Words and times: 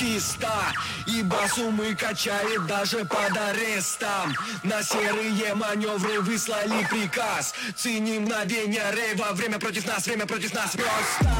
чисто. 0.00 0.50
Ибо 1.06 1.36
сумы 1.54 1.94
качает 1.94 2.66
даже 2.66 3.04
под 3.04 3.36
арестом. 3.36 4.34
На 4.62 4.82
серые 4.82 5.54
маневры 5.54 6.20
выслали 6.20 6.84
приказ. 6.88 7.54
Ценим 7.76 8.22
мгновение 8.22 8.84
рейва. 8.92 9.32
Время 9.32 9.58
против 9.58 9.86
нас, 9.86 10.06
время 10.06 10.26
против 10.26 10.54
нас. 10.54 10.72
Просто 10.72 11.34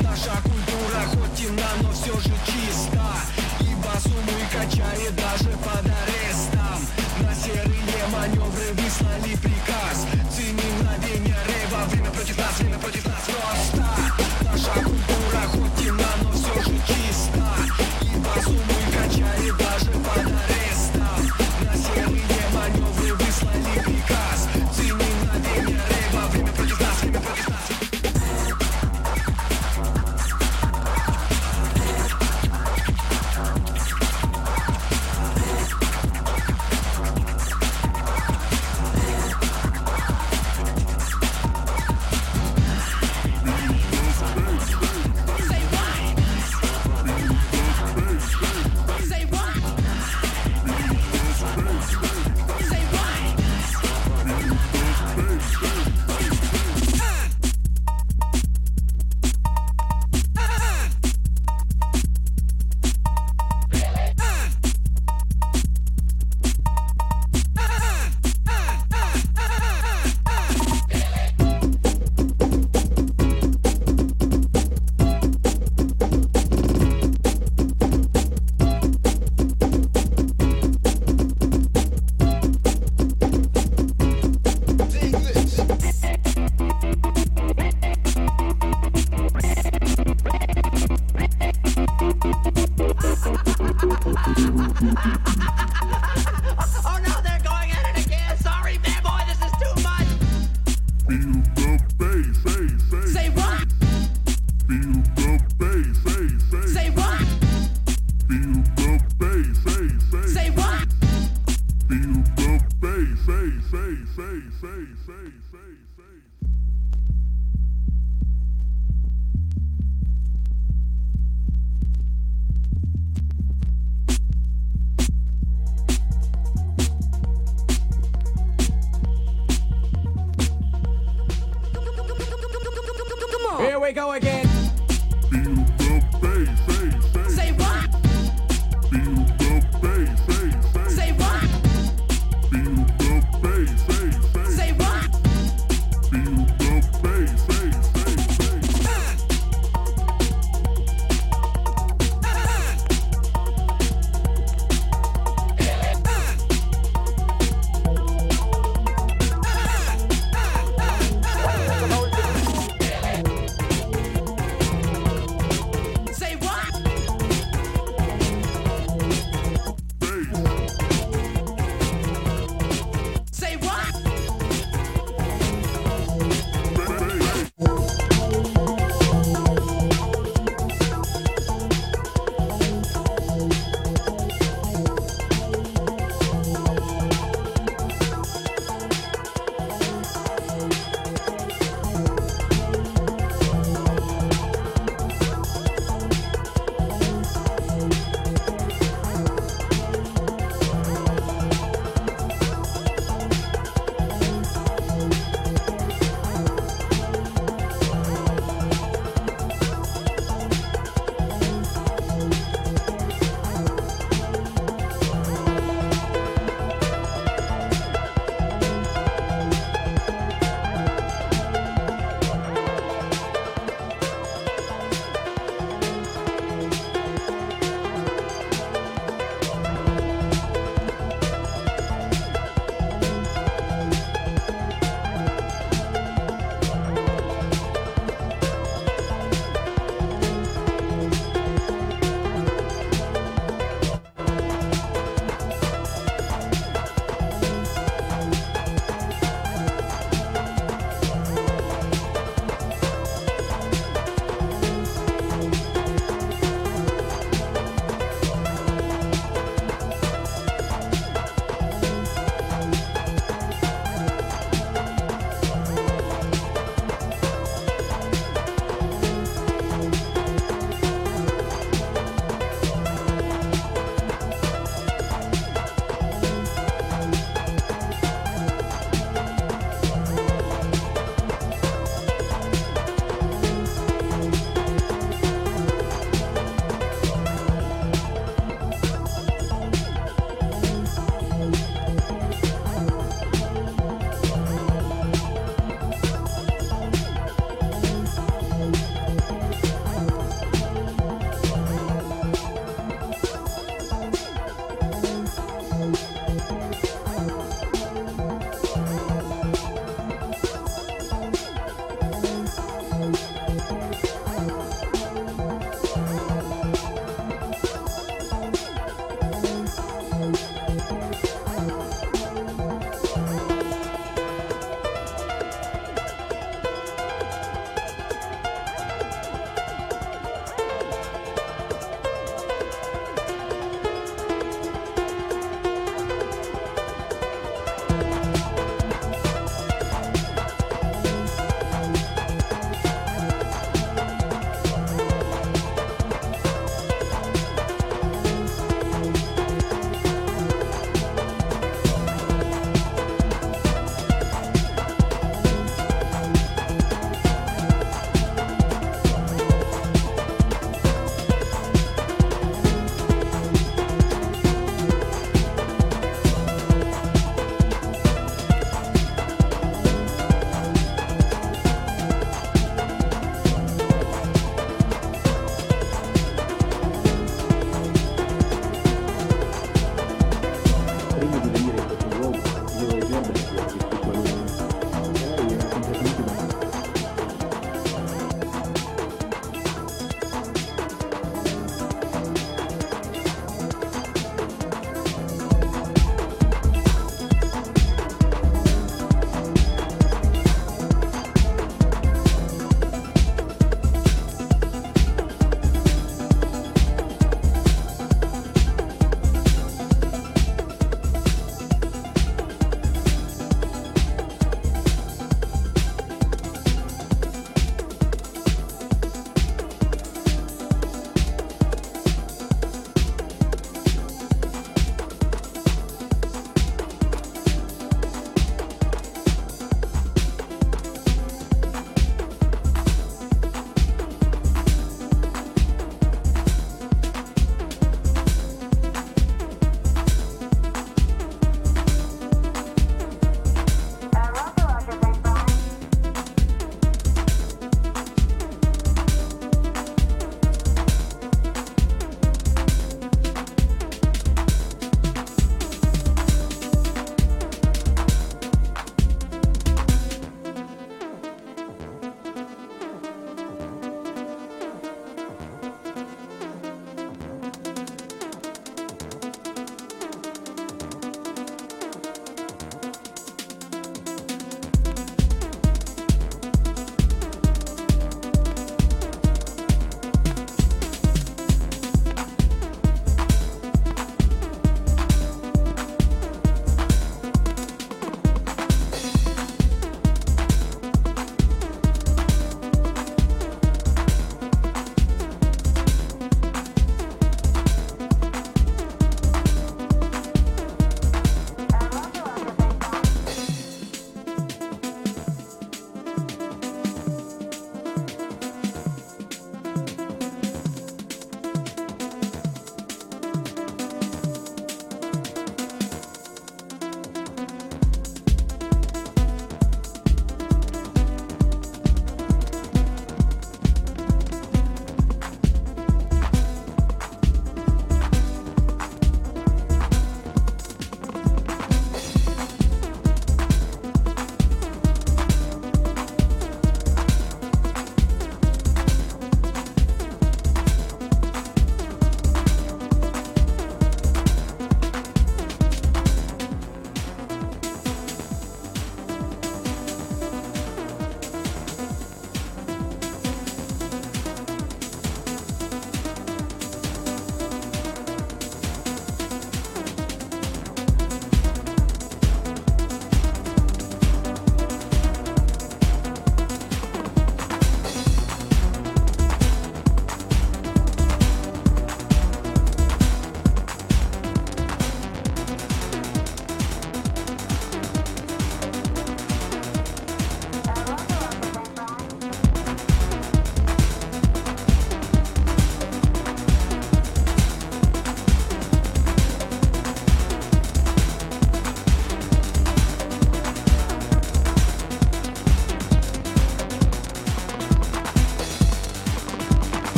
наша 0.00 0.42
культура 0.42 1.00
хоть 1.08 1.34
темна, 1.36 1.68
но 1.82 1.92
все 1.92 2.12
же 2.20 2.34
чиста 2.46 3.14
Ибо 3.60 3.98
сумы 4.02 4.40
качает 4.52 5.14
даже 5.16 5.50
под 5.58 5.86
арестом 5.86 6.21